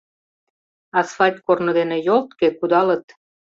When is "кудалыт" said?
2.59-3.05